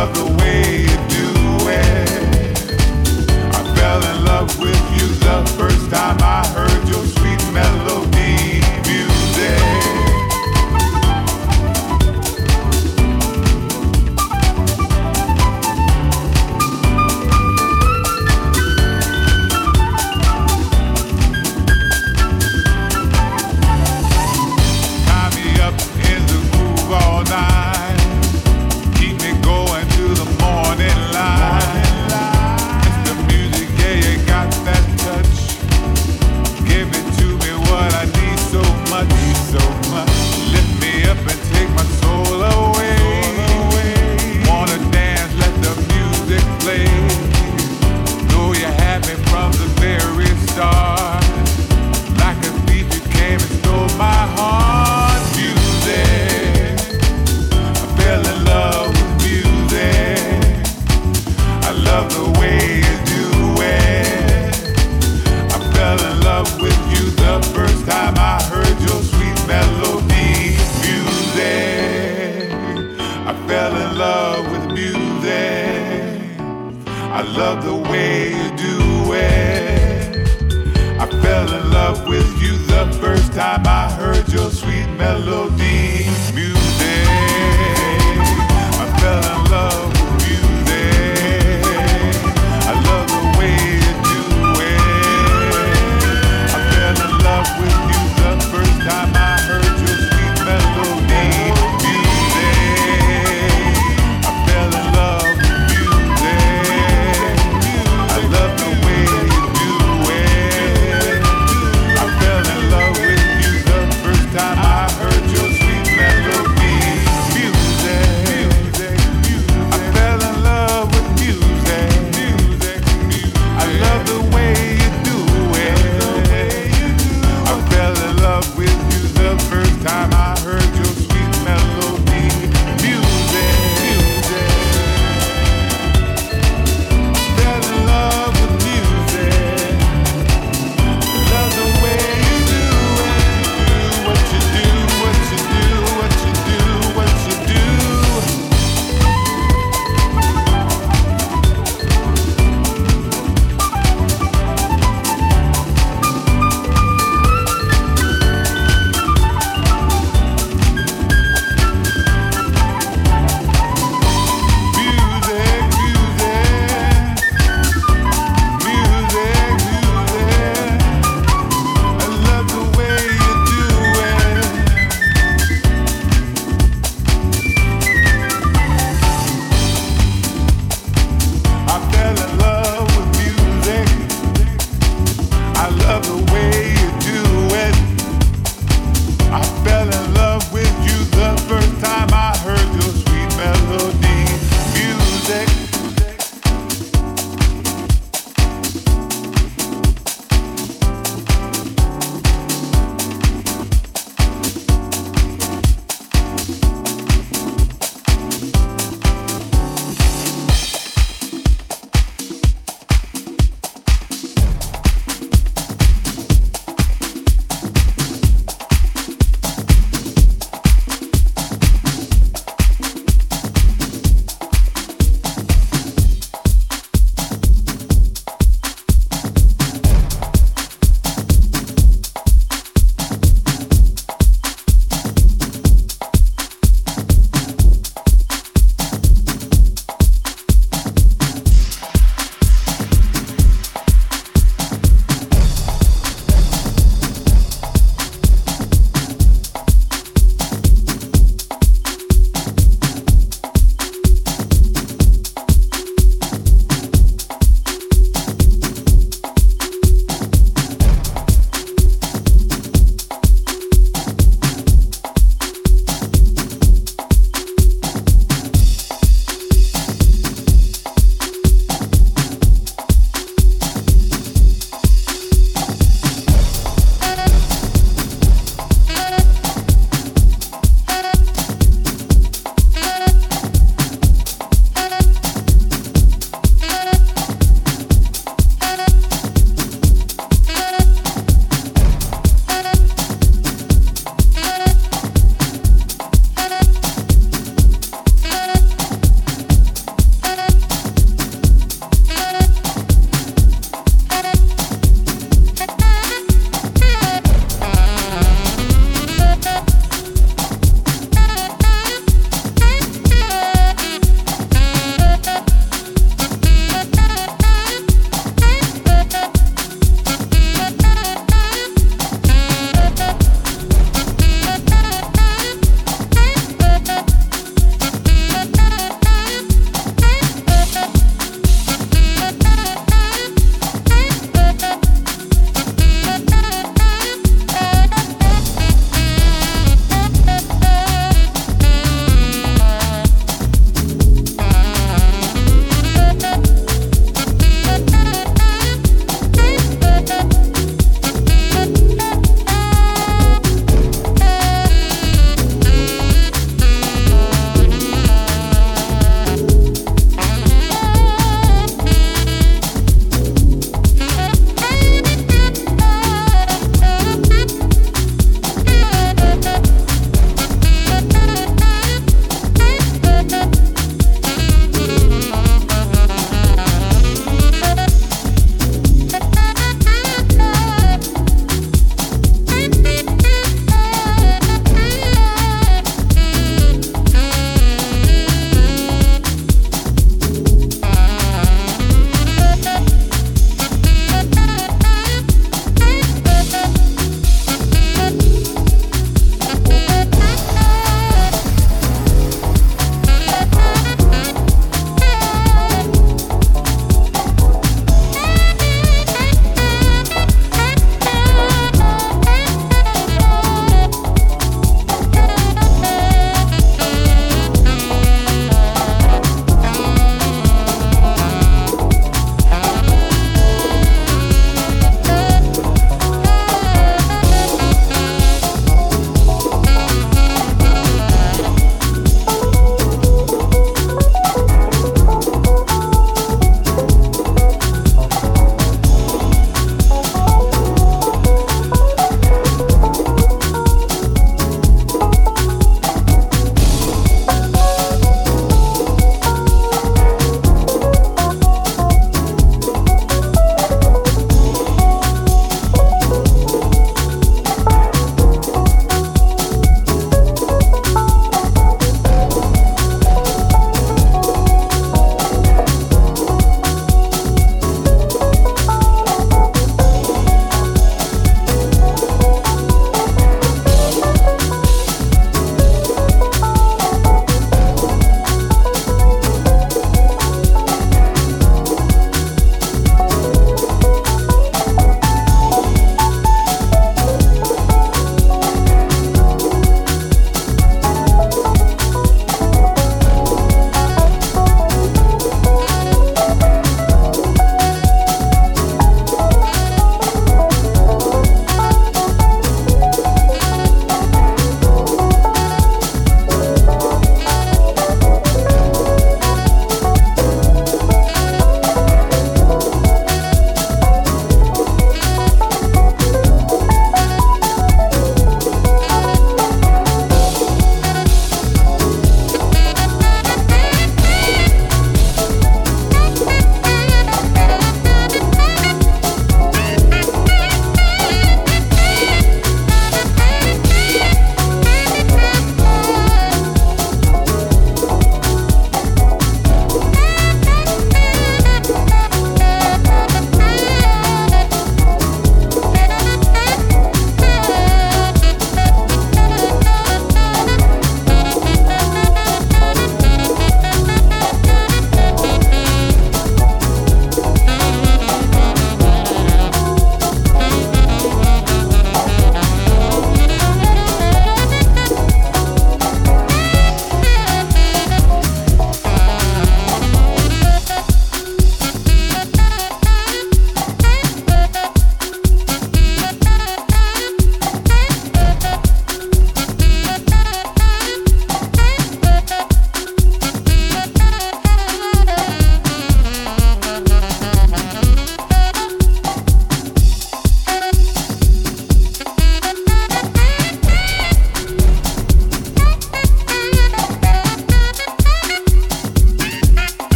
[0.00, 0.39] of the world.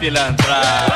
[0.00, 0.89] Voltar